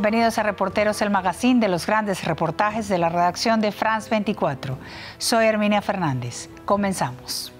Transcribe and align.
Bienvenidos 0.00 0.38
a 0.38 0.44
Reporteros, 0.44 1.02
el 1.02 1.10
magazine 1.10 1.58
de 1.58 1.66
los 1.66 1.84
grandes 1.84 2.22
reportajes 2.22 2.88
de 2.88 2.98
la 2.98 3.08
redacción 3.08 3.60
de 3.60 3.72
France 3.72 4.08
24. 4.08 4.78
Soy 5.18 5.44
Herminia 5.44 5.82
Fernández. 5.82 6.48
Comenzamos. 6.64 7.52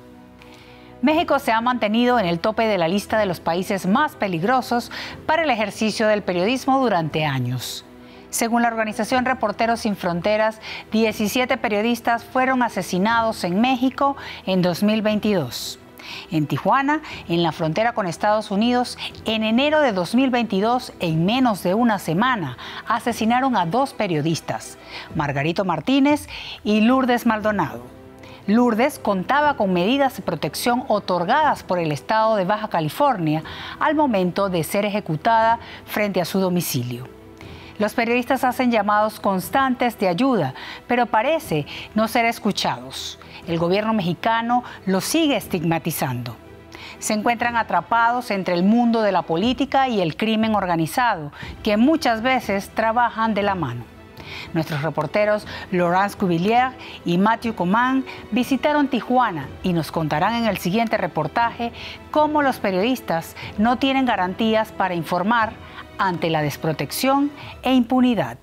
México 1.02 1.40
se 1.40 1.50
ha 1.50 1.60
mantenido 1.60 2.16
en 2.20 2.26
el 2.26 2.38
tope 2.38 2.68
de 2.68 2.78
la 2.78 2.86
lista 2.86 3.18
de 3.18 3.26
los 3.26 3.40
países 3.40 3.86
más 3.86 4.14
peligrosos 4.14 4.92
para 5.26 5.42
el 5.42 5.50
ejercicio 5.50 6.06
del 6.06 6.22
periodismo 6.22 6.78
durante 6.78 7.24
años. 7.24 7.84
Según 8.30 8.62
la 8.62 8.68
organización 8.68 9.24
Reporteros 9.24 9.80
Sin 9.80 9.96
Fronteras, 9.96 10.60
17 10.92 11.56
periodistas 11.56 12.22
fueron 12.22 12.62
asesinados 12.62 13.42
en 13.42 13.60
México 13.60 14.16
en 14.46 14.62
2022. 14.62 15.80
En 16.30 16.46
Tijuana, 16.46 17.02
en 17.28 17.42
la 17.42 17.52
frontera 17.52 17.92
con 17.92 18.06
Estados 18.06 18.50
Unidos, 18.50 18.98
en 19.24 19.44
enero 19.44 19.80
de 19.80 19.92
2022, 19.92 20.92
en 21.00 21.24
menos 21.24 21.62
de 21.62 21.74
una 21.74 21.98
semana, 21.98 22.58
asesinaron 22.86 23.56
a 23.56 23.66
dos 23.66 23.94
periodistas, 23.94 24.78
Margarito 25.14 25.64
Martínez 25.64 26.28
y 26.64 26.80
Lourdes 26.80 27.26
Maldonado. 27.26 27.98
Lourdes 28.48 28.98
contaba 28.98 29.58
con 29.58 29.74
medidas 29.74 30.16
de 30.16 30.22
protección 30.22 30.84
otorgadas 30.88 31.62
por 31.62 31.78
el 31.78 31.92
Estado 31.92 32.34
de 32.36 32.46
Baja 32.46 32.68
California 32.68 33.42
al 33.78 33.94
momento 33.94 34.48
de 34.48 34.64
ser 34.64 34.86
ejecutada 34.86 35.58
frente 35.84 36.22
a 36.22 36.24
su 36.24 36.40
domicilio. 36.40 37.06
Los 37.78 37.92
periodistas 37.92 38.44
hacen 38.44 38.70
llamados 38.70 39.20
constantes 39.20 39.98
de 39.98 40.08
ayuda, 40.08 40.54
pero 40.86 41.04
parece 41.04 41.66
no 41.94 42.08
ser 42.08 42.24
escuchados. 42.24 43.18
El 43.48 43.58
gobierno 43.58 43.94
mexicano 43.94 44.62
los 44.86 45.04
sigue 45.04 45.36
estigmatizando. 45.36 46.36
Se 46.98 47.14
encuentran 47.14 47.56
atrapados 47.56 48.30
entre 48.30 48.54
el 48.54 48.62
mundo 48.62 49.02
de 49.02 49.10
la 49.10 49.22
política 49.22 49.88
y 49.88 50.00
el 50.00 50.16
crimen 50.16 50.54
organizado, 50.54 51.32
que 51.62 51.76
muchas 51.78 52.22
veces 52.22 52.68
trabajan 52.70 53.32
de 53.32 53.42
la 53.42 53.54
mano. 53.54 53.84
Nuestros 54.52 54.82
reporteros 54.82 55.46
Laurence 55.70 56.16
Cuvillier 56.16 56.72
y 57.06 57.16
Matthew 57.16 57.54
Coman 57.54 58.04
visitaron 58.30 58.88
Tijuana 58.88 59.48
y 59.62 59.72
nos 59.72 59.90
contarán 59.90 60.34
en 60.34 60.46
el 60.46 60.58
siguiente 60.58 60.98
reportaje 60.98 61.72
cómo 62.10 62.42
los 62.42 62.58
periodistas 62.58 63.34
no 63.56 63.78
tienen 63.78 64.04
garantías 64.04 64.72
para 64.72 64.94
informar 64.94 65.52
ante 65.96 66.28
la 66.28 66.42
desprotección 66.42 67.30
e 67.62 67.72
impunidad. 67.72 68.36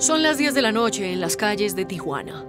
Son 0.00 0.22
las 0.22 0.38
10 0.38 0.54
de 0.54 0.62
la 0.62 0.72
noche 0.72 1.12
en 1.12 1.20
las 1.20 1.36
calles 1.36 1.76
de 1.76 1.84
Tijuana. 1.84 2.42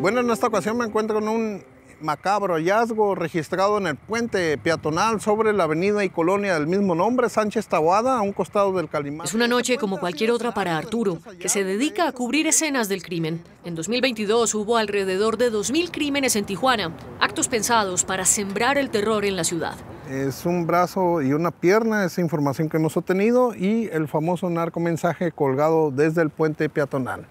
Bueno, 0.00 0.18
en 0.18 0.30
esta 0.30 0.48
ocasión 0.48 0.76
me 0.76 0.84
encuentro 0.84 1.20
con 1.20 1.28
un 1.28 1.62
macabro 2.00 2.54
hallazgo 2.54 3.14
registrado 3.14 3.78
en 3.78 3.86
el 3.86 3.94
puente 3.94 4.58
peatonal 4.58 5.20
sobre 5.20 5.52
la 5.52 5.64
avenida 5.64 6.04
y 6.04 6.10
colonia 6.10 6.54
del 6.54 6.66
mismo 6.66 6.96
nombre, 6.96 7.28
Sánchez 7.28 7.68
Taboada, 7.68 8.18
a 8.18 8.22
un 8.22 8.32
costado 8.32 8.72
del 8.72 8.88
Calimán. 8.88 9.24
Es 9.24 9.34
una 9.34 9.46
noche 9.46 9.78
como 9.78 10.00
cualquier 10.00 10.32
otra 10.32 10.52
para 10.52 10.76
Arturo, 10.76 11.20
que 11.38 11.48
se 11.48 11.62
dedica 11.62 12.08
a 12.08 12.12
cubrir 12.12 12.48
escenas 12.48 12.88
del 12.88 13.04
crimen. 13.04 13.44
En 13.64 13.76
2022 13.76 14.52
hubo 14.56 14.76
alrededor 14.76 15.36
de 15.36 15.52
2.000 15.52 15.92
crímenes 15.92 16.34
en 16.34 16.44
Tijuana, 16.44 16.92
actos 17.20 17.46
pensados 17.46 18.04
para 18.04 18.24
sembrar 18.24 18.78
el 18.78 18.90
terror 18.90 19.24
en 19.24 19.36
la 19.36 19.44
ciudad. 19.44 19.76
Es 20.10 20.44
un 20.44 20.66
brazo 20.66 21.22
y 21.22 21.32
una 21.32 21.50
pierna, 21.50 22.04
esa 22.04 22.20
información 22.20 22.68
que 22.68 22.76
hemos 22.76 22.94
obtenido, 22.96 23.54
y 23.54 23.88
el 23.90 24.06
famoso 24.06 24.50
narcomensaje 24.50 25.32
colgado 25.32 25.90
desde 25.90 26.20
el 26.20 26.28
puente 26.28 26.68
peatonal. 26.68 27.26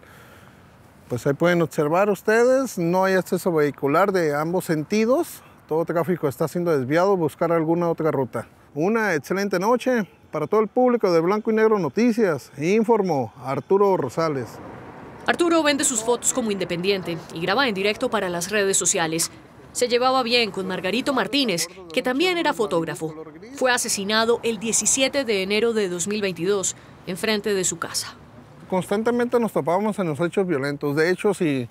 Pues 1.07 1.27
ahí 1.27 1.33
pueden 1.33 1.61
observar 1.61 2.09
ustedes, 2.09 2.79
no 2.79 3.03
hay 3.03 3.13
acceso 3.13 3.51
vehicular 3.51 4.11
de 4.11 4.35
ambos 4.35 4.65
sentidos, 4.65 5.43
todo 5.67 5.85
tráfico 5.85 6.27
está 6.27 6.47
siendo 6.47 6.75
desviado, 6.75 7.15
buscar 7.15 7.51
alguna 7.51 7.89
otra 7.89 8.09
ruta. 8.09 8.47
Una 8.73 9.13
excelente 9.13 9.59
noche 9.59 10.07
para 10.31 10.47
todo 10.47 10.61
el 10.61 10.67
público 10.67 11.11
de 11.11 11.19
Blanco 11.19 11.51
y 11.51 11.53
Negro 11.53 11.77
Noticias, 11.77 12.51
informó 12.57 13.31
Arturo 13.43 13.95
Rosales. 13.97 14.47
Arturo 15.27 15.61
vende 15.61 15.83
sus 15.83 16.03
fotos 16.03 16.33
como 16.33 16.49
independiente 16.49 17.19
y 17.33 17.39
graba 17.39 17.67
en 17.67 17.75
directo 17.75 18.09
para 18.09 18.29
las 18.29 18.49
redes 18.49 18.75
sociales. 18.75 19.29
Se 19.73 19.87
llevaba 19.87 20.23
bien 20.23 20.51
con 20.51 20.65
Margarito 20.67 21.13
Martínez, 21.13 21.67
que 21.91 22.01
también 22.01 22.37
era 22.37 22.53
fotógrafo. 22.53 23.13
Fue 23.55 23.71
asesinado 23.71 24.39
el 24.43 24.59
17 24.59 25.25
de 25.25 25.43
enero 25.43 25.73
de 25.73 25.89
2022, 25.89 26.75
enfrente 27.05 27.53
de 27.53 27.63
su 27.65 27.77
casa 27.77 28.15
constantemente 28.73 29.39
nos 29.39 29.53
topábamos 29.53 29.99
en 29.99 30.07
los 30.07 30.19
hechos 30.19 30.47
violentos. 30.47 30.95
De 30.95 31.11
hecho, 31.11 31.35
si 31.35 31.69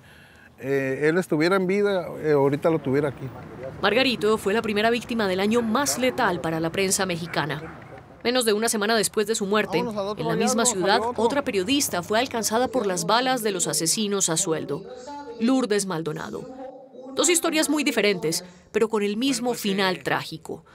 eh, 0.57 0.99
él 1.03 1.17
estuviera 1.17 1.57
en 1.57 1.67
vida, 1.67 2.07
eh, 2.19 2.31
ahorita 2.31 2.69
lo 2.69 2.79
tuviera 2.79 3.09
aquí. 3.09 3.27
Margarito 3.81 4.37
fue 4.37 4.53
la 4.53 4.61
primera 4.61 4.89
víctima 4.89 5.27
del 5.27 5.41
año 5.41 5.61
más 5.61 5.97
letal 5.99 6.39
para 6.39 6.61
la 6.61 6.71
prensa 6.71 7.05
mexicana. 7.05 7.79
Menos 8.23 8.45
de 8.45 8.53
una 8.53 8.69
semana 8.69 8.95
después 8.95 9.27
de 9.27 9.35
su 9.35 9.45
muerte, 9.45 9.79
en 9.79 10.27
la 10.29 10.37
misma 10.37 10.65
ciudad, 10.65 11.01
otra 11.17 11.41
periodista 11.41 12.03
fue 12.03 12.19
alcanzada 12.19 12.69
por 12.69 12.87
las 12.87 13.05
balas 13.05 13.43
de 13.43 13.51
los 13.51 13.67
asesinos 13.67 14.29
a 14.29 14.37
sueldo, 14.37 14.83
Lourdes 15.41 15.85
Maldonado. 15.85 16.62
Dos 17.15 17.29
historias 17.29 17.69
muy 17.69 17.83
diferentes, 17.83 18.43
pero 18.71 18.89
con 18.89 19.03
el 19.03 19.17
mismo 19.17 19.53
final 19.53 20.01
trágico. 20.03 20.65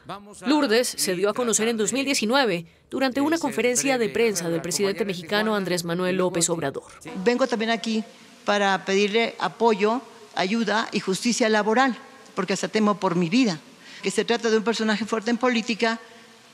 Lourdes 0.47 0.89
se 0.89 1.15
dio 1.15 1.29
a 1.29 1.35
conocer 1.35 1.69
en 1.69 1.77
2019 1.77 2.67
durante 2.91 3.21
una 3.21 3.39
conferencia 3.39 3.99
de 3.99 4.09
prensa 4.09 4.49
del 4.49 4.63
presidente 4.63 5.05
mexicano 5.05 5.57
Andrés 5.57 5.85
Manuel 5.85 6.17
López 6.17 6.49
Obrador. 6.51 6.85
Vengo 7.25 7.47
también 7.47 7.71
aquí 7.71 8.05
para 8.45 8.85
pedirle 8.85 9.35
apoyo, 9.39 10.01
ayuda 10.35 10.89
y 10.93 11.01
justicia 11.01 11.49
laboral, 11.49 11.97
porque 12.35 12.53
hasta 12.53 12.69
temo 12.69 12.99
por 12.99 13.17
mi 13.17 13.29
vida. 13.29 13.59
Que 14.03 14.11
se 14.11 14.25
trata 14.25 14.49
de 14.49 14.57
un 14.57 14.65
personaje 14.65 15.05
fuerte 15.05 15.31
en 15.31 15.39
política 15.39 15.99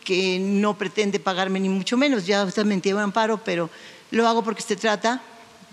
que 0.03 0.39
no 0.39 0.79
pretende 0.79 1.21
pagarme 1.21 1.61
ni 1.61 1.69
mucho 1.69 1.97
menos. 1.97 2.27
Ya 2.27 2.45
usted 2.45 2.65
me 2.65 2.81
un 2.95 3.01
amparo, 3.01 3.39
pero 3.45 3.69
lo 4.11 4.27
hago 4.27 4.43
porque 4.43 4.63
se 4.63 4.77
trata 4.77 5.23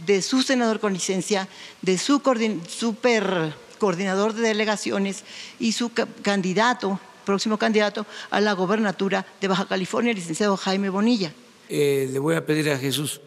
de 0.05 0.21
su 0.21 0.41
senador 0.41 0.79
con 0.79 0.93
licencia, 0.93 1.47
de 1.81 1.97
su 1.97 2.21
super 2.67 3.53
coordinador 3.81 4.33
de 4.33 4.43
delegaciones 4.43 5.23
y 5.59 5.71
su 5.71 5.91
candidato, 6.21 6.99
próximo 7.25 7.57
candidato 7.57 8.05
a 8.29 8.39
la 8.39 8.53
gobernatura 8.53 9.25
de 9.41 9.47
Baja 9.47 9.65
California, 9.65 10.11
el 10.11 10.17
licenciado 10.17 10.55
Jaime 10.55 10.89
Bonilla. 10.89 11.33
Eh, 11.67 12.07
le 12.13 12.19
voy 12.19 12.35
a 12.35 12.45
pedir 12.45 12.69
a 12.69 12.77
Jesús 12.77 13.21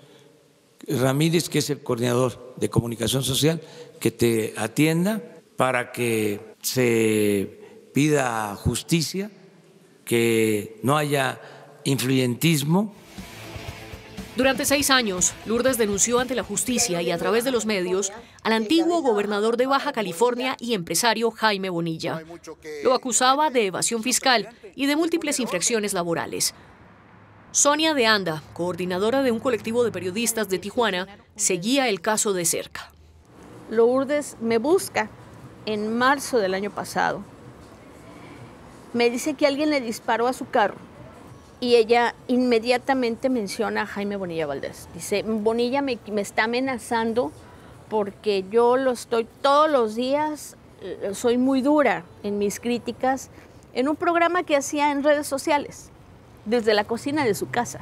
Ramírez, 0.87 1.49
que 1.49 1.59
es 1.59 1.71
el 1.71 1.81
coordinador 1.83 2.55
de 2.57 2.71
comunicación 2.71 3.25
social, 3.25 3.61
que 3.99 4.13
te 4.13 4.55
atienda 4.57 5.21
para 5.57 5.91
que 5.91 6.55
se 6.63 7.91
pida 7.93 8.55
justicia, 8.55 9.33
que 10.05 10.79
no 10.85 10.97
haya 10.97 11.41
influyentismo 11.83 12.95
durante 14.37 14.65
seis 14.65 14.91
años, 14.91 15.33
Lourdes 15.47 15.79
denunció 15.79 16.19
ante 16.19 16.35
la 16.35 16.43
justicia 16.43 17.01
y 17.01 17.13
a 17.13 17.19
través 17.19 17.45
de 17.45 17.53
los 17.53 17.67
medios 17.67 18.13
al 18.45 18.53
antiguo 18.53 19.01
gobernador 19.01 19.57
de 19.57 19.67
Baja 19.67 19.93
California 19.93 20.57
y 20.61 20.75
empresario 20.75 21.31
Jaime 21.31 21.71
Bonilla. 21.71 22.23
Lo 22.85 22.95
acusaba 22.95 23.51
de 23.51 23.67
evasión 23.67 24.03
fiscal 24.03 24.49
y 24.77 24.87
de 24.87 24.97
múltiples 24.97 25.41
infracciones 25.41 25.95
laborales. 25.95 26.55
Sonia 27.53 27.95
de 27.95 28.07
Anda, 28.07 28.43
coordinadora 28.53 29.23
de 29.23 29.33
un 29.33 29.41
colectivo 29.41 29.83
de 29.83 29.93
periodistas 29.93 30.49
de 30.49 30.59
Tijuana, 30.59 31.09
seguía 31.37 31.89
el 31.89 32.01
caso 32.01 32.33
de 32.35 32.45
cerca. 32.45 32.93
Lourdes 33.71 34.37
me 34.41 34.59
busca 34.59 35.09
en 35.65 35.97
marzo 35.97 36.39
del 36.39 36.53
año 36.53 36.71
pasado. 36.71 37.23
Me 38.93 39.09
dice 39.09 39.35
que 39.35 39.47
alguien 39.47 39.71
le 39.71 39.81
disparó 39.81 40.27
a 40.27 40.33
su 40.35 40.49
carro 40.51 40.77
y 41.61 41.77
ella 41.77 42.15
inmediatamente 42.29 43.31
menciona 43.31 43.83
a 43.83 43.87
Jaime 43.87 44.17
Bonilla 44.17 44.47
Valdés. 44.47 44.89
Dice, 44.93 45.23
Bonilla 45.23 45.81
me, 45.81 45.99
está 46.17 46.45
amenazando 46.45 47.33
porque 47.89 48.45
yo 48.51 48.77
lo 48.77 48.93
estoy 48.93 49.27
todos 49.43 49.71
los 49.71 49.95
días, 49.95 50.57
eh, 50.81 51.13
soy 51.15 51.39
muy 51.39 51.63
dura 51.63 52.05
en 52.23 52.39
mis 52.39 52.61
críticas, 52.61 53.31
en 53.73 53.89
un 53.89 53.97
programa 53.97 54.43
que 54.43 54.57
hacía 54.57 54.91
en 54.91 55.03
redes 55.03 55.27
sociales, 55.27 55.91
desde 56.45 56.75
la 56.75 56.85
cocina 56.85 57.25
de 57.25 57.35
su 57.35 57.51
casa. 57.51 57.81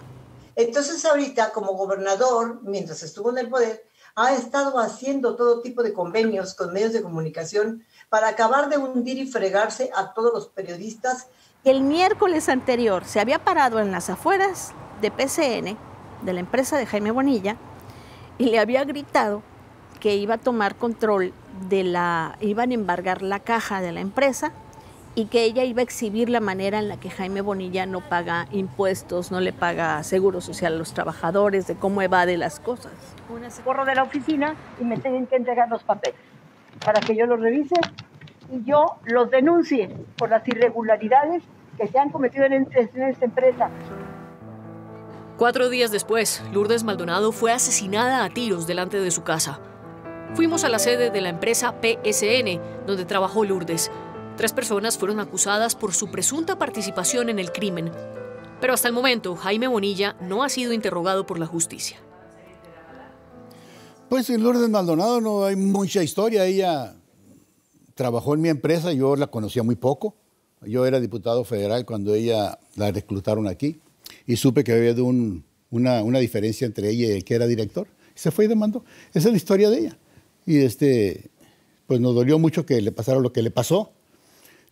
Entonces 0.56 1.04
ahorita 1.04 1.50
como 1.50 1.72
gobernador, 1.72 2.60
mientras 2.62 3.02
estuvo 3.02 3.30
en 3.30 3.38
el 3.38 3.48
poder, 3.48 3.84
ha 4.14 4.34
estado 4.34 4.78
haciendo 4.78 5.36
todo 5.36 5.62
tipo 5.62 5.82
de 5.82 5.94
convenios 5.94 6.54
con 6.54 6.72
medios 6.72 6.92
de 6.92 7.02
comunicación 7.02 7.84
para 8.10 8.28
acabar 8.28 8.68
de 8.68 8.76
hundir 8.76 9.18
y 9.18 9.26
fregarse 9.26 9.90
a 9.94 10.12
todos 10.12 10.32
los 10.34 10.48
periodistas 10.48 11.28
el 11.64 11.82
miércoles 11.82 12.48
anterior 12.48 13.04
se 13.04 13.20
había 13.20 13.44
parado 13.44 13.78
en 13.78 13.92
las 13.92 14.10
afueras 14.10 14.72
de 15.00 15.12
PCN, 15.12 15.78
de 16.22 16.32
la 16.32 16.40
empresa 16.40 16.76
de 16.76 16.86
Jaime 16.86 17.12
Bonilla, 17.12 17.56
y 18.36 18.46
le 18.46 18.58
había 18.58 18.82
gritado 18.82 19.44
que 20.02 20.16
iba 20.16 20.34
a 20.34 20.38
tomar 20.38 20.74
control 20.74 21.32
de 21.68 21.84
la, 21.84 22.36
iban 22.40 22.72
a 22.72 22.74
embargar 22.74 23.22
la 23.22 23.38
caja 23.38 23.80
de 23.80 23.92
la 23.92 24.00
empresa 24.00 24.52
y 25.14 25.26
que 25.26 25.44
ella 25.44 25.62
iba 25.62 25.78
a 25.78 25.84
exhibir 25.84 26.28
la 26.28 26.40
manera 26.40 26.80
en 26.80 26.88
la 26.88 26.96
que 26.98 27.08
Jaime 27.08 27.40
Bonilla 27.40 27.86
no 27.86 28.00
paga 28.00 28.48
impuestos, 28.50 29.30
no 29.30 29.38
le 29.38 29.52
paga 29.52 30.02
seguro 30.02 30.40
social 30.40 30.74
a 30.74 30.76
los 30.76 30.92
trabajadores, 30.92 31.68
de 31.68 31.76
cómo 31.76 32.02
evade 32.02 32.36
las 32.36 32.58
cosas. 32.58 32.92
Corro 33.64 33.84
de 33.84 33.94
la 33.94 34.02
oficina 34.02 34.56
y 34.80 34.84
me 34.84 34.98
tienen 34.98 35.28
que 35.28 35.36
entregar 35.36 35.68
los 35.68 35.84
papeles 35.84 36.18
para 36.84 36.98
que 36.98 37.14
yo 37.14 37.26
los 37.26 37.38
revise 37.38 37.76
y 38.50 38.64
yo 38.64 38.96
los 39.04 39.30
denuncie 39.30 39.88
por 40.18 40.30
las 40.30 40.46
irregularidades 40.48 41.44
que 41.76 41.86
se 41.86 41.96
han 41.96 42.10
cometido 42.10 42.44
en, 42.46 42.66
esta 42.74 43.24
empresa. 43.24 43.70
Cuatro 45.36 45.68
días 45.68 45.92
después, 45.92 46.42
Lourdes 46.52 46.82
Maldonado 46.82 47.30
fue 47.30 47.52
asesinada 47.52 48.24
a 48.24 48.30
tiros 48.30 48.66
delante 48.66 48.98
de 48.98 49.12
su 49.12 49.22
casa. 49.22 49.60
Fuimos 50.34 50.64
a 50.64 50.70
la 50.70 50.78
sede 50.78 51.10
de 51.10 51.20
la 51.20 51.28
empresa 51.28 51.74
PSN, 51.82 52.86
donde 52.86 53.04
trabajó 53.04 53.44
Lourdes. 53.44 53.90
Tres 54.38 54.54
personas 54.54 54.96
fueron 54.96 55.20
acusadas 55.20 55.74
por 55.74 55.92
su 55.92 56.10
presunta 56.10 56.58
participación 56.58 57.28
en 57.28 57.38
el 57.38 57.52
crimen. 57.52 57.90
Pero 58.58 58.72
hasta 58.72 58.88
el 58.88 58.94
momento, 58.94 59.36
Jaime 59.36 59.68
Bonilla 59.68 60.16
no 60.22 60.42
ha 60.42 60.48
sido 60.48 60.72
interrogado 60.72 61.26
por 61.26 61.38
la 61.38 61.44
justicia. 61.44 61.98
Pues 64.08 64.30
en 64.30 64.42
Lourdes 64.42 64.70
Maldonado 64.70 65.20
no 65.20 65.44
hay 65.44 65.54
mucha 65.54 66.02
historia. 66.02 66.46
Ella 66.46 66.94
trabajó 67.94 68.34
en 68.34 68.40
mi 68.40 68.48
empresa, 68.48 68.90
yo 68.94 69.16
la 69.16 69.26
conocía 69.26 69.62
muy 69.62 69.76
poco. 69.76 70.16
Yo 70.62 70.86
era 70.86 70.98
diputado 70.98 71.44
federal 71.44 71.84
cuando 71.84 72.14
ella 72.14 72.58
la 72.76 72.90
reclutaron 72.90 73.48
aquí 73.48 73.80
y 74.26 74.36
supe 74.36 74.64
que 74.64 74.72
había 74.72 74.94
una, 75.02 76.02
una, 76.02 76.18
diferencia 76.20 76.66
entre 76.66 76.88
ella 76.88 77.08
y 77.08 77.10
el 77.10 77.24
que 77.24 77.34
era 77.34 77.46
director. 77.46 77.86
Se 78.14 78.30
fue 78.30 78.46
y 78.46 78.48
demandó. 78.48 78.82
Esa 79.12 79.28
es 79.28 79.32
la 79.32 79.36
historia 79.36 79.68
de 79.68 79.78
ella. 79.78 79.98
Y 80.46 80.58
este, 80.58 81.30
pues 81.86 82.00
nos 82.00 82.14
dolió 82.14 82.38
mucho 82.38 82.66
que 82.66 82.80
le 82.80 82.92
pasara 82.92 83.20
lo 83.20 83.32
que 83.32 83.42
le 83.42 83.50
pasó. 83.50 83.92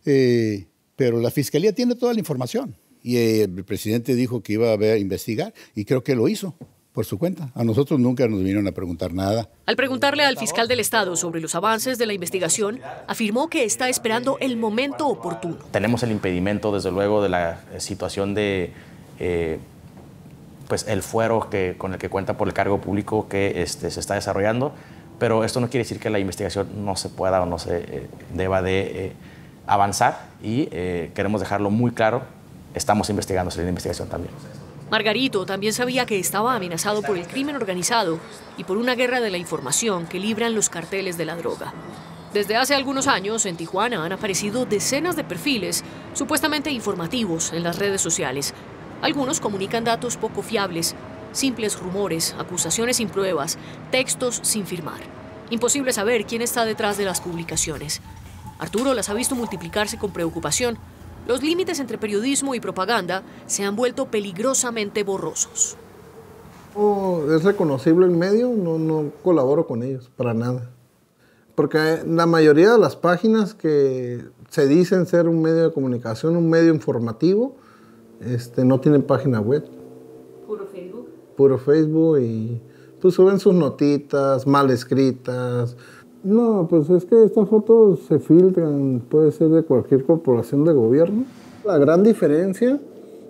Eh, 0.05 0.65
pero 0.95 1.19
la 1.19 1.31
fiscalía 1.31 1.73
tiene 1.73 1.95
toda 1.95 2.13
la 2.13 2.19
información. 2.19 2.75
Y 3.03 3.17
el 3.17 3.63
presidente 3.63 4.13
dijo 4.15 4.43
que 4.43 4.53
iba 4.53 4.71
a, 4.71 4.77
ver, 4.77 4.93
a 4.93 4.97
investigar 4.97 5.53
y 5.73 5.85
creo 5.85 6.03
que 6.03 6.15
lo 6.15 6.27
hizo 6.27 6.55
por 6.93 7.05
su 7.05 7.17
cuenta. 7.17 7.51
A 7.55 7.63
nosotros 7.63 7.99
nunca 7.99 8.27
nos 8.27 8.39
vinieron 8.39 8.67
a 8.67 8.71
preguntar 8.71 9.13
nada. 9.13 9.49
Al 9.65 9.75
preguntarle 9.75 10.23
al 10.23 10.37
fiscal 10.37 10.67
del 10.67 10.79
Estado 10.79 11.15
sobre 11.15 11.41
los 11.41 11.55
avances 11.55 11.97
de 11.97 12.05
la 12.05 12.13
investigación, 12.13 12.79
afirmó 13.07 13.49
que 13.49 13.63
está 13.63 13.89
esperando 13.89 14.37
el 14.39 14.57
momento 14.57 15.07
oportuno. 15.07 15.57
Tenemos 15.71 16.03
el 16.03 16.11
impedimento, 16.11 16.73
desde 16.73 16.91
luego, 16.91 17.23
de 17.23 17.29
la 17.29 17.63
eh, 17.73 17.79
situación 17.79 18.33
de 18.33 18.71
eh, 19.19 19.59
pues 20.67 20.85
el 20.87 21.01
fuero 21.01 21.49
que, 21.49 21.75
con 21.77 21.93
el 21.93 21.99
que 21.99 22.09
cuenta 22.09 22.37
por 22.37 22.47
el 22.47 22.53
cargo 22.53 22.79
público 22.79 23.27
que 23.27 23.61
este, 23.61 23.89
se 23.91 23.99
está 23.99 24.15
desarrollando, 24.15 24.73
pero 25.21 25.43
esto 25.43 25.59
no 25.59 25.69
quiere 25.69 25.83
decir 25.83 25.99
que 25.99 26.09
la 26.09 26.17
investigación 26.17 26.83
no 26.83 26.95
se 26.95 27.07
pueda 27.07 27.43
o 27.43 27.45
no 27.45 27.59
se 27.59 27.77
eh, 27.77 28.07
deba 28.33 28.63
de 28.63 29.13
avanzar 29.67 30.29
y 30.41 30.65
queremos 30.65 31.39
dejarlo 31.39 31.69
muy 31.69 31.91
claro, 31.91 32.23
estamos 32.73 33.07
investigando, 33.11 33.51
la 33.55 33.69
investigación 33.69 34.09
también. 34.09 34.33
Margarito 34.89 35.45
también 35.45 35.73
sabía 35.73 36.07
que 36.07 36.17
estaba 36.17 36.55
amenazado 36.55 37.03
por 37.03 37.19
el 37.19 37.27
crimen 37.27 37.55
organizado 37.55 38.17
y 38.57 38.63
por 38.63 38.77
una 38.77 38.95
guerra 38.95 39.21
de 39.21 39.29
la 39.29 39.37
información 39.37 40.07
que 40.07 40.19
libran 40.19 40.55
los 40.55 40.69
carteles 40.69 41.19
de 41.19 41.25
la 41.25 41.35
droga. 41.35 41.71
Desde 42.33 42.55
hace 42.55 42.73
algunos 42.73 43.05
años, 43.05 43.45
en 43.45 43.57
Tijuana 43.57 44.03
han 44.03 44.13
aparecido 44.13 44.65
decenas 44.65 45.15
de 45.15 45.23
perfiles 45.23 45.83
supuestamente 46.13 46.71
informativos 46.71 47.53
en 47.53 47.61
las 47.61 47.77
redes 47.77 48.01
sociales. 48.01 48.55
Algunos 49.03 49.39
comunican 49.39 49.83
datos 49.83 50.17
poco 50.17 50.41
fiables, 50.41 50.95
simples 51.31 51.79
rumores, 51.79 52.35
acusaciones 52.37 52.97
sin 52.97 53.09
pruebas, 53.09 53.57
textos 53.91 54.39
sin 54.43 54.65
firmar. 54.65 55.01
Imposible 55.49 55.93
saber 55.93 56.25
quién 56.25 56.41
está 56.41 56.65
detrás 56.65 56.97
de 56.97 57.05
las 57.05 57.21
publicaciones. 57.21 58.01
Arturo 58.59 58.93
las 58.93 59.09
ha 59.09 59.13
visto 59.13 59.35
multiplicarse 59.35 59.97
con 59.97 60.11
preocupación 60.11 60.77
los 61.27 61.43
límites 61.43 61.79
entre 61.79 61.97
periodismo 61.97 62.55
y 62.55 62.59
propaganda 62.59 63.23
se 63.45 63.63
han 63.63 63.75
vuelto 63.75 64.07
peligrosamente 64.07 65.03
borrosos. 65.03 65.77
es 67.29 67.43
reconocible 67.43 68.05
el 68.05 68.11
medio, 68.11 68.49
no, 68.49 68.79
no 68.79 69.11
colaboro 69.23 69.67
con 69.67 69.83
ellos, 69.83 70.09
para 70.15 70.33
nada. 70.33 70.69
Porque 71.53 72.01
la 72.07 72.25
mayoría 72.25 72.71
de 72.71 72.79
las 72.79 72.95
páginas 72.95 73.53
que 73.53 74.25
se 74.49 74.67
dicen 74.67 75.05
ser 75.05 75.27
un 75.27 75.41
medio 75.41 75.67
de 75.67 75.73
comunicación, 75.73 76.35
un 76.35 76.49
medio 76.49 76.73
informativo, 76.73 77.55
este, 78.19 78.65
no 78.65 78.79
tienen 78.79 79.03
página 79.03 79.39
web. 79.39 79.63
¿Puro 81.35 81.57
Facebook? 81.57 82.19
Y 82.19 82.61
pues 83.01 83.15
suben 83.15 83.39
sus 83.39 83.53
notitas 83.53 84.45
mal 84.45 84.69
escritas, 84.69 85.75
no, 86.23 86.67
pues 86.69 86.89
es 86.91 87.05
que 87.05 87.23
estas 87.23 87.49
fotos 87.49 88.01
se 88.07 88.19
filtran, 88.19 89.01
puede 89.09 89.31
ser 89.31 89.49
de 89.49 89.63
cualquier 89.63 90.05
corporación 90.05 90.63
de 90.65 90.73
gobierno. 90.73 91.23
La 91.65 91.79
gran 91.79 92.03
diferencia 92.03 92.79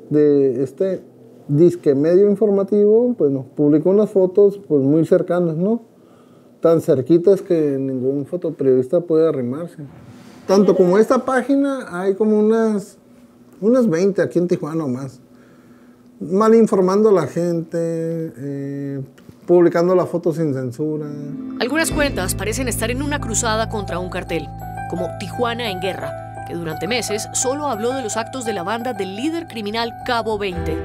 de 0.10 0.62
este 0.62 1.02
disque 1.48 1.96
medio 1.96 2.30
informativo, 2.30 3.16
pues 3.18 3.32
nos 3.32 3.46
publicó 3.46 3.92
unas 3.92 4.10
fotos 4.10 4.60
pues 4.68 4.82
muy 4.82 5.06
cercanas, 5.06 5.56
¿no? 5.56 5.84
Tan 6.60 6.82
cerquitas 6.82 7.42
que 7.42 7.78
ningún 7.80 8.26
fotoperiodista 8.26 9.00
puede 9.00 9.28
arrimarse. 9.28 9.84
Tanto 10.46 10.76
como 10.76 10.98
esta 10.98 11.24
página, 11.24 11.98
hay 11.98 12.16
como 12.16 12.38
unas, 12.38 12.98
unas 13.62 13.90
20 13.90 14.22
aquí 14.22 14.38
en 14.38 14.50
Tijuana 14.50 14.84
o 14.84 14.90
más. 14.90 15.22
Mal 16.22 16.54
informando 16.54 17.10
a 17.10 17.12
la 17.12 17.26
gente, 17.26 17.80
eh, 17.80 19.02
publicando 19.48 19.96
la 19.96 20.06
foto 20.06 20.32
sin 20.32 20.54
censura. 20.54 21.08
Algunas 21.60 21.90
cuentas 21.90 22.36
parecen 22.36 22.68
estar 22.68 22.92
en 22.92 23.02
una 23.02 23.20
cruzada 23.20 23.70
contra 23.70 23.98
un 23.98 24.12
cartel, 24.12 24.48
como 24.92 25.10
Tijuana 25.20 25.72
en 25.72 25.82
Guerra, 25.82 26.46
que 26.48 26.54
durante 26.54 26.88
meses 26.88 27.28
solo 27.34 27.66
habló 27.66 27.94
de 27.94 28.04
los 28.04 28.18
actos 28.18 28.46
de 28.46 28.54
la 28.54 28.62
banda 28.62 28.94
del 28.94 29.16
líder 29.16 29.48
criminal 29.48 29.96
Cabo 30.06 30.38
20. 30.38 30.78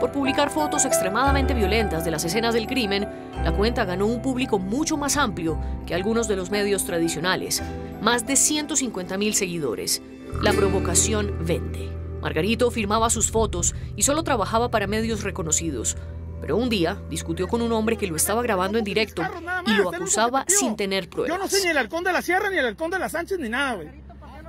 Por 0.00 0.10
publicar 0.10 0.50
fotos 0.50 0.84
extremadamente 0.84 1.54
violentas 1.54 2.04
de 2.04 2.10
las 2.10 2.24
escenas 2.24 2.52
del 2.52 2.66
crimen, 2.66 3.06
la 3.44 3.52
cuenta 3.52 3.84
ganó 3.84 4.06
un 4.06 4.20
público 4.20 4.58
mucho 4.58 4.96
más 4.96 5.16
amplio 5.16 5.56
que 5.86 5.94
algunos 5.94 6.26
de 6.26 6.34
los 6.34 6.50
medios 6.50 6.84
tradicionales, 6.84 7.62
más 8.02 8.26
de 8.26 8.34
150 8.34 9.16
mil 9.18 9.34
seguidores. 9.34 10.02
La 10.42 10.52
provocación 10.52 11.32
vende. 11.46 11.99
Margarito 12.20 12.70
firmaba 12.70 13.10
sus 13.10 13.30
fotos 13.30 13.74
y 13.96 14.02
solo 14.02 14.22
trabajaba 14.22 14.70
para 14.70 14.86
medios 14.86 15.22
reconocidos, 15.22 15.96
pero 16.40 16.56
un 16.56 16.68
día 16.68 17.00
discutió 17.08 17.48
con 17.48 17.62
un 17.62 17.72
hombre 17.72 17.96
que 17.96 18.06
lo 18.06 18.16
estaba 18.16 18.42
grabando 18.42 18.78
en 18.78 18.84
directo 18.84 19.22
y 19.66 19.74
lo 19.74 19.90
acusaba 19.94 20.44
sin 20.48 20.76
tener 20.76 21.08
pruebas. 21.08 21.36
Yo 21.36 21.42
no 21.42 21.48
soy 21.48 21.62
ni 21.62 21.70
el 21.70 21.78
halcón 21.78 22.04
de 22.04 22.12
la 22.12 22.22
Sierra, 22.22 22.50
ni 22.50 22.58
el 22.58 22.66
halcón 22.66 22.90
de 22.90 22.98
la 22.98 23.08
Sánchez, 23.08 23.38
ni 23.38 23.48
nada, 23.48 23.74
güey. 23.74 23.88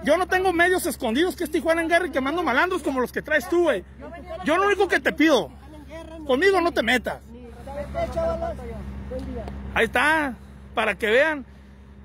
Yo 0.03 0.17
no 0.17 0.27
tengo 0.27 0.51
medios 0.51 0.85
escondidos 0.85 1.35
que 1.35 1.43
es 1.43 1.51
Tijuana 1.51 1.81
en 1.81 1.87
guerra 1.87 2.07
y 2.07 2.11
quemando 2.11 2.41
malandros 2.43 2.81
como 2.81 2.99
los 3.01 3.11
que 3.11 3.21
traes 3.21 3.47
tú, 3.47 3.63
güey. 3.63 3.83
Yo 4.45 4.57
lo 4.57 4.65
único 4.65 4.87
que 4.87 4.99
te 4.99 5.13
pido, 5.13 5.51
conmigo 6.25 6.59
no 6.59 6.71
te 6.71 6.81
metas. 6.81 7.21
Ahí 9.73 9.85
está, 9.85 10.35
para 10.73 10.95
que 10.95 11.07
vean. 11.07 11.45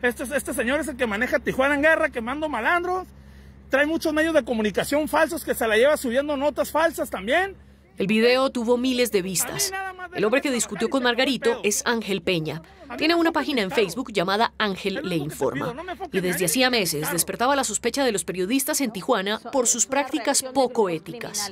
Este, 0.02 0.24
este 0.36 0.52
señor 0.52 0.80
es 0.80 0.88
el 0.88 0.96
que 0.96 1.06
maneja 1.06 1.38
Tijuana 1.38 1.74
en 1.74 1.82
guerra, 1.82 2.10
quemando 2.10 2.48
malandros. 2.48 3.06
Trae 3.68 3.86
muchos 3.86 4.12
medios 4.12 4.34
de 4.34 4.44
comunicación 4.44 5.08
falsos 5.08 5.44
que 5.44 5.54
se 5.54 5.66
la 5.66 5.76
lleva 5.76 5.96
subiendo 5.96 6.36
notas 6.36 6.70
falsas 6.70 7.10
también. 7.10 7.56
El 7.98 8.06
video 8.06 8.50
tuvo 8.50 8.76
miles 8.76 9.10
de 9.10 9.22
vistas. 9.22 9.72
El 10.14 10.24
hombre 10.24 10.42
que 10.42 10.50
discutió 10.50 10.90
con 10.90 11.02
Margarito 11.02 11.60
es 11.64 11.82
Ángel 11.86 12.22
Peña. 12.22 12.62
Tiene 12.98 13.14
una 13.14 13.32
página 13.32 13.62
en 13.62 13.70
Facebook 13.70 14.12
llamada 14.12 14.52
Ángel 14.58 15.00
le 15.02 15.16
informa. 15.16 15.74
Y 16.12 16.20
desde 16.20 16.44
hacía 16.44 16.70
meses 16.70 17.10
despertaba 17.10 17.56
la 17.56 17.64
sospecha 17.64 18.04
de 18.04 18.12
los 18.12 18.24
periodistas 18.24 18.80
en 18.82 18.92
Tijuana 18.92 19.40
por 19.50 19.66
sus 19.66 19.86
prácticas 19.86 20.42
poco 20.42 20.90
éticas. 20.90 21.50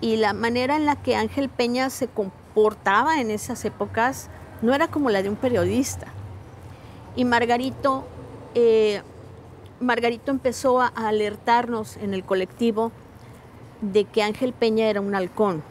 Y 0.00 0.16
la 0.16 0.32
manera 0.32 0.76
en 0.76 0.86
la 0.86 1.02
que 1.02 1.16
Ángel 1.16 1.48
Peña 1.48 1.90
se 1.90 2.06
comportaba 2.06 3.20
en 3.20 3.30
esas 3.30 3.64
épocas 3.64 4.30
no 4.62 4.74
era 4.74 4.88
como 4.88 5.10
la 5.10 5.22
de 5.22 5.28
un 5.28 5.36
periodista. 5.36 6.06
Y 7.16 7.24
Margarito, 7.24 8.06
eh, 8.54 9.02
Margarito 9.80 10.30
empezó 10.30 10.80
a 10.80 10.86
alertarnos 10.86 11.96
en 11.96 12.14
el 12.14 12.24
colectivo 12.24 12.92
de 13.80 14.04
que 14.04 14.22
Ángel 14.22 14.52
Peña 14.52 14.86
era 14.86 15.00
un 15.00 15.14
halcón, 15.14 15.62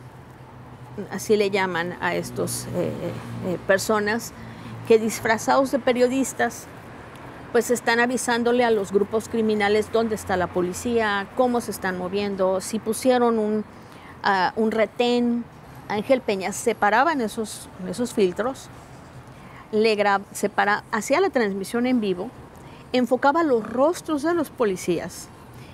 así 1.12 1.36
le 1.38 1.50
llaman 1.50 1.98
a 2.01 2.15
estos 2.15 2.65
eh, 2.75 2.91
eh, 3.48 3.57
personas 3.65 4.33
que 4.88 5.00
disfrazados 5.00 5.72
de 5.72 5.79
periodistas 5.79 6.67
pues 7.53 7.69
están 7.69 8.00
avisándole 8.00 8.65
a 8.65 8.72
los 8.72 8.91
grupos 8.91 9.29
criminales 9.29 9.91
dónde 9.91 10.15
está 10.15 10.38
la 10.38 10.48
policía, 10.48 11.27
cómo 11.38 11.62
se 11.62 11.69
están 11.69 12.00
moviendo, 12.00 12.60
si 12.62 12.79
pusieron 12.79 13.38
un, 13.38 13.63
ah, 14.24 14.53
retén. 14.72 15.45
Ángel 15.88 16.22
Peña 16.22 16.51
se 16.51 16.74
paraba 16.74 17.13
en 17.13 17.22
esos, 17.22 17.69
esos 17.88 18.13
filtros, 18.13 18.69
le 19.72 19.95
separa, 20.31 20.83
hacía 20.91 21.22
la 21.22 21.29
transmisión 21.29 21.86
en 21.86 22.01
vivo, 22.01 22.31
enfocaba 22.93 23.43
los 23.43 23.67
rostros 23.67 24.23
de 24.23 24.33
los 24.33 24.50
policías 24.50 25.27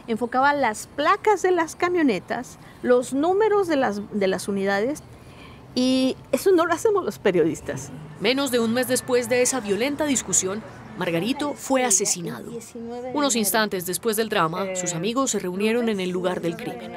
enfocaba 0.10 0.54
las 0.54 0.88
placas 0.88 1.44
de 1.44 1.52
las 1.52 1.76
camionetas, 1.76 2.58
los 2.82 3.14
números 3.14 3.68
de 3.68 3.76
las, 3.76 4.02
de 4.12 4.28
las 4.28 4.48
unidades 4.48 5.04
y 5.76 6.18
eso 6.32 6.52
no 6.52 6.66
lo 6.66 6.74
hacemos 6.74 7.06
los 7.06 7.20
periodistas. 7.20 7.92
Menos 8.20 8.50
de 8.50 8.60
un 8.60 8.74
mes 8.74 8.88
después 8.88 9.30
de 9.30 9.44
esa 9.44 9.60
violenta 9.60 10.06
discusión, 10.06 10.64
Margarito 10.98 11.54
fue 11.54 11.86
asesinado. 11.86 12.52
Unos 13.14 13.36
instantes 13.36 13.86
después 13.86 14.18
del 14.18 14.30
drama, 14.30 14.76
sus 14.76 14.94
amigos 14.94 15.32
se 15.32 15.40
reunieron 15.40 15.90
en 15.90 16.00
el 16.00 16.10
lugar 16.10 16.42
del 16.42 16.58
crimen. 16.58 16.92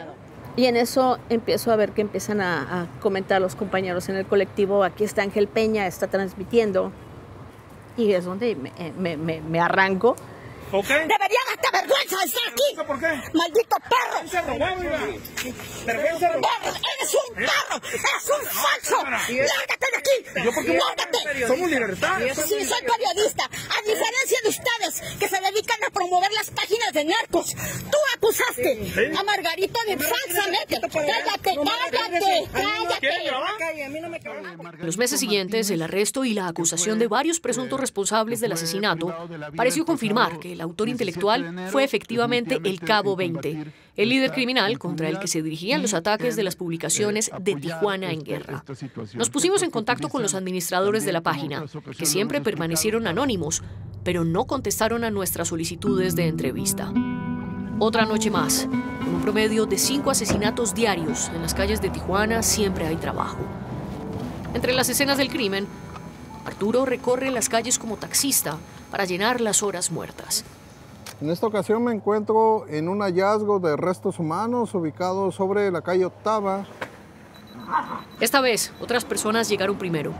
Y 0.57 0.65
en 0.65 0.77
eso 0.77 1.19
empiezo 1.29 1.71
a 1.71 1.77
ver 1.77 1.93
que 1.93 2.01
empiezan 2.01 2.41
a, 2.41 2.89
comentar 3.01 3.43
los 3.43 3.55
compañeros 3.55 4.09
en 4.09 4.17
el 4.17 4.27
colectivo, 4.27 4.85
aquí 4.85 5.05
está 5.05 5.23
Ángel 5.23 5.49
Peña, 5.49 5.87
está 5.87 6.07
transmitiendo. 6.07 6.93
Y 7.97 8.13
es 8.13 8.25
donde 8.25 8.55
me, 8.57 9.17
me 9.17 9.61
arranco 9.61 10.17
Okay. 10.73 11.07
Debería 11.07 11.39
darte 11.49 11.69
vergüenza 11.71 12.17
de 12.17 12.25
estar 12.25 12.43
aquí. 12.51 12.87
¿Por 12.87 12.99
qué? 12.99 13.21
Maldito 13.35 13.77
perro. 13.91 14.17
Vergüenza 15.85 16.29
Eres 16.31 17.13
un 17.13 17.35
perro. 17.35 17.77
Eres 17.93 18.31
un 18.31 18.47
falso. 18.47 19.05
Lárgate. 19.05 19.82
¿Yo 20.45 20.53
por 20.53 20.65
qué? 20.65 20.79
Lárgate. 20.79 21.47
Somos 21.47 21.71
libertad. 21.71 22.21
Sí, 22.35 22.65
soy 22.65 22.81
periodista. 22.81 23.45
A 23.45 23.81
diferencia 23.87 24.39
de 24.43 24.49
ustedes 24.49 25.19
que 25.19 25.29
se 25.29 25.41
dedican 25.41 25.79
a 25.87 25.91
promover 25.91 26.31
las 26.33 26.51
páginas 26.51 26.93
de 26.93 27.05
narcos. 27.05 27.55
Tú 27.55 27.99
acusaste 28.17 29.13
a 29.17 29.23
Margarito 29.23 29.79
de 29.87 29.97
falsamente. 29.99 30.81
Cállate, 30.81 31.55
cállate, 31.55 32.49
cállate. 32.53 33.03
En 34.81 34.87
los 34.87 34.97
meses 34.97 35.21
siguientes, 35.21 35.71
el 35.71 35.83
arresto 35.83 36.25
y 36.25 36.35
la 36.35 36.49
acusación 36.49 36.99
de 36.99 37.09
varios 37.09 37.41
presuntos 37.41 37.81
responsables 37.81 38.41
del 38.41 38.53
asesinato 38.53 39.15
pareció 39.57 39.85
confirmar 39.85 40.39
que 40.39 40.53
el 40.53 40.61
autor 40.61 40.89
intelectual 40.89 41.69
fue 41.71 41.85
efectivamente 41.85 42.61
el 42.63 42.81
Cabo 42.81 43.17
20, 43.17 43.73
el 43.97 44.09
líder 44.09 44.33
criminal 44.33 44.79
contra 44.79 45.09
el 45.09 45.19
que 45.19 45.29
se 45.29 45.43
dirigían 45.43 45.83
los 45.83 45.93
ataques 45.93 46.35
de 46.35 46.43
las 46.43 46.57
publicaciones 46.57 47.31
de 47.41 47.57
Tijuana 47.57 48.11
en 48.11 48.23
guerra. 48.23 48.65
Nos 49.15 49.29
pusimos 49.29 49.63
en 49.63 49.71
contacto 49.71 50.09
con 50.09 50.23
los 50.23 50.35
administradores 50.35 51.05
de 51.05 51.13
la 51.13 51.21
página, 51.21 51.65
que 51.99 52.07
siempre 52.07 52.41
permanecieron 52.41 53.07
anónimos, 53.07 53.63
pero 54.03 54.25
no 54.25 54.47
contestaron 54.47 55.05
a 55.05 55.11
nuestras 55.11 55.49
solicitudes 55.49 56.17
de 56.17 56.27
entrevista. 56.27 56.93
Otra 57.79 58.07
noche 58.07 58.31
más, 58.31 58.67
con 59.05 59.15
un 59.15 59.23
promedio 59.23 59.67
de 59.67 59.77
cinco 59.77 60.11
asesinatos 60.11 60.75
diarios 60.75 61.31
en 61.35 61.43
las 61.43 61.53
calles 61.53 61.83
de 61.83 61.91
Tijuana, 61.91 62.43
siempre 62.43 62.87
hay 62.87 62.97
trabajo. 62.97 63.39
Entre 64.55 64.73
las 64.73 64.89
escenas 64.89 65.19
del 65.19 65.29
crimen, 65.29 65.67
Arturo 66.45 66.87
recorre 66.87 67.31
las 67.31 67.49
calles 67.49 67.79
como 67.79 67.97
taxista 67.97 68.57
para 68.91 69.05
llenar 69.05 69.41
las 69.41 69.63
horas 69.63 69.91
muertas. 69.91 70.45
En 71.21 71.31
esta 71.31 71.47
ocasión 71.47 71.85
me 71.85 71.93
encuentro 71.93 72.67
en 72.69 72.89
un 72.89 73.01
hallazgo 73.01 73.61
de 73.61 73.77
restos 73.77 74.19
humanos 74.19 74.75
ubicado 74.75 75.31
sobre 75.31 75.71
la 75.71 75.83
calle 75.83 76.05
Octava. 76.05 76.67
Esta 78.21 78.41
vez, 78.41 78.73
otras 78.81 79.05
personas 79.05 79.49
llegaron 79.49 79.77
primero. 79.77 80.13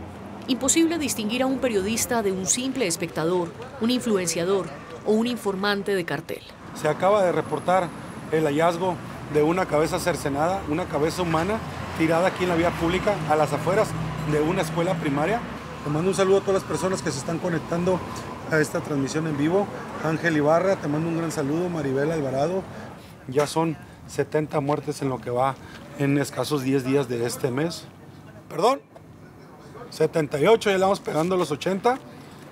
Imposible 0.47 0.97
distinguir 0.97 1.43
a 1.43 1.45
un 1.45 1.59
periodista 1.59 2.21
de 2.21 2.31
un 2.31 2.45
simple 2.45 2.87
espectador, 2.87 3.49
un 3.81 3.91
influenciador 3.91 4.67
o 5.05 5.11
un 5.11 5.27
informante 5.27 5.95
de 5.95 6.05
cartel. 6.05 6.41
Se 6.75 6.87
acaba 6.87 7.23
de 7.23 7.31
reportar 7.31 7.87
el 8.31 8.45
hallazgo 8.45 8.95
de 9.33 9.43
una 9.43 9.65
cabeza 9.65 9.99
cercenada, 9.99 10.61
una 10.69 10.85
cabeza 10.85 11.21
humana 11.21 11.59
tirada 11.97 12.27
aquí 12.27 12.43
en 12.43 12.49
la 12.49 12.55
vía 12.55 12.71
pública 12.71 13.13
a 13.29 13.35
las 13.35 13.53
afueras 13.53 13.89
de 14.31 14.41
una 14.41 14.61
escuela 14.61 14.93
primaria. 14.95 15.39
Te 15.83 15.89
mando 15.89 16.09
un 16.09 16.15
saludo 16.15 16.37
a 16.37 16.41
todas 16.41 16.61
las 16.61 16.63
personas 16.63 17.01
que 17.01 17.11
se 17.11 17.19
están 17.19 17.39
conectando 17.39 17.99
a 18.51 18.59
esta 18.59 18.79
transmisión 18.79 19.27
en 19.27 19.37
vivo. 19.37 19.67
Ángel 20.03 20.37
Ibarra, 20.37 20.75
te 20.75 20.87
mando 20.87 21.09
un 21.09 21.17
gran 21.17 21.31
saludo. 21.31 21.69
Maribel 21.69 22.11
Alvarado, 22.11 22.63
ya 23.27 23.47
son 23.47 23.77
70 24.07 24.59
muertes 24.59 25.01
en 25.01 25.09
lo 25.09 25.19
que 25.19 25.29
va 25.29 25.55
en 25.99 26.17
escasos 26.17 26.63
10 26.63 26.83
días 26.85 27.07
de 27.07 27.25
este 27.25 27.51
mes. 27.51 27.85
Perdón, 28.49 28.81
78, 29.89 30.69
ya 30.69 30.77
le 30.77 30.81
vamos 30.81 30.99
pegando 30.99 31.37
los 31.37 31.51
80. 31.51 31.97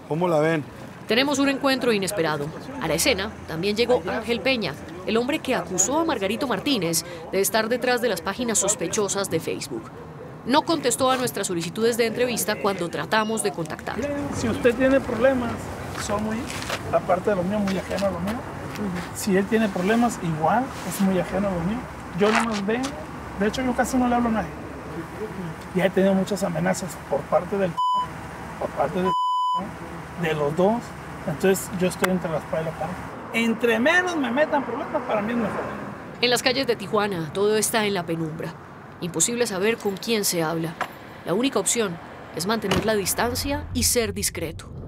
¿Cómo 0.08 0.28
la 0.28 0.40
ven? 0.40 0.64
Tenemos 1.08 1.40
un 1.40 1.50
encuentro 1.50 1.92
inesperado. 1.92 2.46
A 2.82 2.88
la 2.88 2.94
escena 2.94 3.32
también 3.48 3.76
llegó 3.76 4.02
Ángel 4.08 4.42
Peña, 4.42 4.74
el 5.06 5.18
hombre 5.18 5.40
que 5.40 5.56
acusó 5.56 6.00
a 6.00 6.06
Margarito 6.06 6.48
Martínez 6.48 7.04
de 7.32 7.42
estar 7.42 7.70
detrás 7.70 8.02
de 8.02 8.10
las 8.10 8.22
páginas 8.22 8.60
sospechosas 8.60 9.30
de 9.30 9.40
Facebook 9.40 9.92
no 10.46 10.64
contestó 10.64 11.12
a 11.12 11.18
nuestras 11.18 11.48
solicitudes 11.48 11.98
de 11.98 12.08
entrevista 12.08 12.56
cuando 12.56 12.90
tratamos 12.90 13.44
de 13.44 13.52
contactar. 13.52 13.98
Si 14.36 14.48
usted 14.48 14.74
tiene 14.76 15.00
problemas, 15.00 15.52
son 16.02 16.24
muy, 16.24 16.38
aparte 16.92 17.30
de 17.30 17.36
lo 17.36 17.44
mío, 17.44 17.60
muy 17.60 17.78
ajeno 17.78 18.08
a 18.08 18.12
lo 18.12 18.20
mío. 18.20 18.36
Si 19.16 19.38
él 19.38 19.46
tiene 19.46 19.70
problemas, 19.70 20.20
igual 20.24 20.66
es 20.88 21.02
muy 21.02 21.20
ajeno 21.20 21.48
a 21.48 21.52
lo 21.52 21.60
mío. 21.62 21.78
Yo 22.20 22.32
no 22.32 22.44
más 22.46 22.66
ve, 22.66 22.82
de 23.40 23.48
hecho 23.48 23.62
yo 23.62 23.76
casi 23.76 23.98
no 23.98 24.08
le 24.08 24.16
hablo 24.16 24.30
a 24.30 24.32
nadie. 24.34 24.50
Y 25.76 25.82
he 25.82 25.90
tenido 25.90 26.14
muchas 26.14 26.44
amenazas 26.44 26.98
por 27.10 27.22
parte 27.22 27.58
del 27.58 27.72
por 28.60 28.70
parte 28.70 29.02
del 29.02 29.12
de 30.22 30.34
los 30.34 30.56
dos. 30.56 30.82
Entonces 31.28 31.70
yo 31.80 31.88
estoy 31.88 32.12
entre 32.12 32.32
la 32.32 32.38
espada 32.40 32.64
y 32.64 32.66
la 32.66 32.72
pared. 32.72 32.94
Entre 33.34 33.80
menos 33.80 34.18
me 34.18 34.32
metan 34.32 34.64
problemas, 34.64 35.02
para 35.04 35.22
mí 35.22 35.32
es 35.32 35.38
mejor. 35.38 35.62
En 36.22 36.30
las 36.30 36.44
calles 36.44 36.68
de 36.68 36.76
Tijuana 36.76 37.32
todo 37.34 37.58
está 37.58 37.86
en 37.86 37.94
la 37.94 38.06
penumbra. 38.06 38.54
Imposible 39.00 39.48
saber 39.48 39.78
con 39.78 39.98
quién 39.98 40.26
se 40.26 40.44
habla. 40.44 40.76
La 41.26 41.34
única 41.34 41.60
opción 41.60 41.98
es 42.36 42.46
mantener 42.46 42.86
la 42.86 42.96
distancia 42.96 43.66
y 43.74 43.84
ser 43.84 44.14
discreto. 44.14 44.81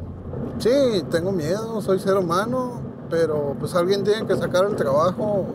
Sí, 0.60 0.69
tengo 1.12 1.31
miedo, 1.31 1.81
soy 1.81 2.00
ser 2.00 2.15
humano, 2.15 2.81
pero 3.10 3.55
pues 3.60 3.74
alguien 3.75 4.03
tiene 4.03 4.25
que 4.25 4.36
sacar 4.36 4.65
el 4.65 4.75
trabajo 4.75 5.45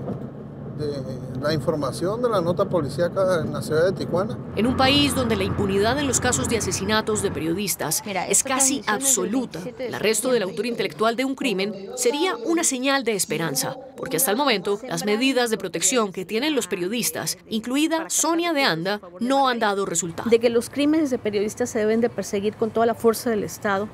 de 0.79 1.03
la 1.41 1.53
información 1.53 2.23
de 2.23 2.29
la 2.29 2.41
nota 2.41 2.65
policíaca 2.69 3.41
en 3.43 3.53
la 3.53 3.63
ciudad 3.63 3.85
de 3.85 3.93
Tijuana. 3.93 4.39
En 4.57 4.67
un 4.67 4.77
país 4.77 5.15
donde 5.15 5.37
la 5.37 5.45
impunidad 5.45 5.99
en 5.99 6.07
los 6.07 6.21
casos 6.21 6.49
de 6.49 6.59
asesinatos 6.59 7.23
de 7.23 7.31
periodistas 7.31 8.03
es 8.29 8.43
casi 8.43 8.83
absoluta, 8.87 9.61
el 9.79 9.95
arresto 9.95 10.31
del 10.31 10.43
autor 10.43 10.67
intelectual 10.67 11.17
de 11.17 11.25
un 11.25 11.35
crimen 11.35 11.75
sería 11.97 12.37
una 12.37 12.65
señal 12.65 13.05
de 13.05 13.15
esperanza, 13.15 13.77
porque 13.97 14.17
hasta 14.17 14.31
el 14.31 14.37
momento 14.37 14.79
las 14.89 15.05
medidas 15.05 15.51
de 15.51 15.59
protección 15.59 16.13
que 16.13 16.25
tienen 16.25 16.55
los 16.55 16.67
periodistas, 16.67 17.39
incluida 17.49 18.09
Sonia 18.09 18.53
de 18.53 18.65
Anda, 18.65 19.01
no 19.21 19.49
han 19.49 19.59
dado 19.59 19.87
resultado. 19.87 20.31
De 20.31 20.39
que 20.39 20.51
los 20.51 20.71
crímenes 20.71 21.11
de 21.11 21.19
periodistas 21.19 21.71
se 21.71 21.81
deben 21.81 22.01
de 22.01 22.11
perseguir 22.11 22.55
con 22.55 22.71
toda 22.71 22.87
la 22.87 22.95
fuerza 22.95 23.31
del 23.31 23.45
Estado 23.45 23.89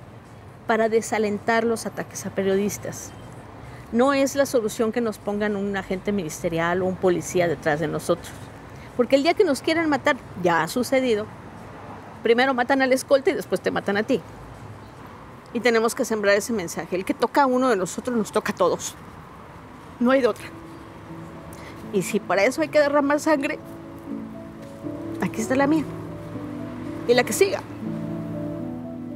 para 0.66 0.88
desalentar 0.88 1.64
los 1.64 1.86
ataques 1.86 2.26
a 2.26 2.30
periodistas. 2.30 3.10
No 3.92 4.12
es 4.12 4.34
la 4.34 4.46
solución 4.46 4.92
que 4.92 5.00
nos 5.00 5.18
pongan 5.18 5.56
un 5.56 5.76
agente 5.76 6.10
ministerial 6.10 6.82
o 6.82 6.86
un 6.86 6.96
policía 6.96 7.46
detrás 7.46 7.80
de 7.80 7.86
nosotros. 7.86 8.32
Porque 8.96 9.16
el 9.16 9.22
día 9.22 9.34
que 9.34 9.44
nos 9.44 9.60
quieran 9.60 9.88
matar, 9.88 10.16
ya 10.42 10.62
ha 10.62 10.68
sucedido, 10.68 11.26
primero 12.22 12.54
matan 12.54 12.82
al 12.82 12.92
escolta 12.92 13.30
y 13.30 13.34
después 13.34 13.60
te 13.60 13.70
matan 13.70 13.96
a 13.96 14.02
ti. 14.02 14.20
Y 15.52 15.60
tenemos 15.60 15.94
que 15.94 16.04
sembrar 16.04 16.36
ese 16.36 16.52
mensaje. 16.52 16.96
El 16.96 17.04
que 17.04 17.14
toca 17.14 17.42
a 17.42 17.46
uno 17.46 17.68
de 17.68 17.76
nosotros 17.76 18.16
nos 18.16 18.32
toca 18.32 18.52
a 18.52 18.56
todos. 18.56 18.94
No 20.00 20.10
hay 20.10 20.20
de 20.20 20.26
otra. 20.26 20.46
Y 21.92 22.02
si 22.02 22.18
para 22.18 22.42
eso 22.42 22.60
hay 22.62 22.68
que 22.68 22.80
derramar 22.80 23.20
sangre, 23.20 23.60
aquí 25.20 25.40
está 25.40 25.54
la 25.54 25.68
mía. 25.68 25.84
Y 27.06 27.14
la 27.14 27.22
que 27.22 27.32
siga. 27.32 27.60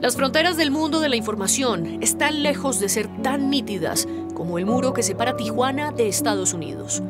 Las 0.00 0.14
fronteras 0.14 0.57
del 0.57 0.71
mundo 0.71 1.00
de 1.00 1.09
la 1.09 1.17
información 1.17 2.00
están 2.00 2.45
lejos 2.45 2.78
de 2.78 2.88
ser 2.88 3.09
tan 3.21 3.50
nítidas 3.50 4.07
como 4.33 4.57
el 4.57 4.64
muro 4.64 4.95
que 4.95 5.02
separa 5.02 5.37
Tijuana 5.37 5.90
de 5.90 6.07
Estados 6.07 6.55
Unidos. 6.55 7.02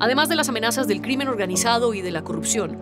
Además 0.00 0.28
de 0.28 0.34
las 0.34 0.48
amenazas 0.48 0.88
del 0.88 1.00
crimen 1.00 1.28
organizado 1.28 1.94
y 1.94 2.02
de 2.02 2.10
la 2.10 2.24
corrupción, 2.24 2.76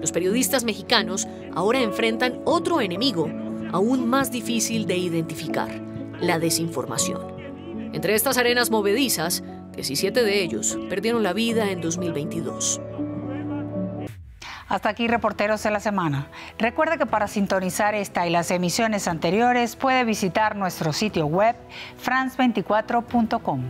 los 0.00 0.12
periodistas 0.12 0.62
mexicanos 0.62 1.26
ahora 1.56 1.80
enfrentan 1.80 2.40
otro 2.44 2.80
enemigo 2.80 3.28
aún 3.72 4.08
más 4.08 4.30
difícil 4.30 4.86
de 4.86 4.96
identificar, 4.96 5.82
la 6.20 6.38
desinformación. 6.38 7.20
Entre 7.92 8.14
estas 8.14 8.38
arenas 8.38 8.70
movedizas, 8.70 9.42
17 9.74 10.22
de 10.22 10.42
ellos 10.44 10.78
perdieron 10.88 11.24
la 11.24 11.32
vida 11.32 11.72
en 11.72 11.80
2022. 11.80 12.80
Hasta 14.68 14.90
aquí 14.90 15.08
Reporteros 15.08 15.62
de 15.62 15.70
la 15.70 15.80
Semana. 15.80 16.26
Recuerda 16.58 16.98
que 16.98 17.06
para 17.06 17.26
sintonizar 17.28 17.94
esta 17.94 18.26
y 18.26 18.30
las 18.30 18.50
emisiones 18.50 19.08
anteriores 19.08 19.76
puede 19.76 20.04
visitar 20.04 20.56
nuestro 20.56 20.92
sitio 20.92 21.26
web 21.26 21.56
france24.com. 22.04 23.62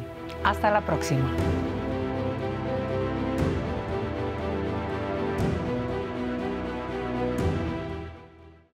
Hasta 0.45 0.71
la 0.71 0.81
próxima. 0.81 1.28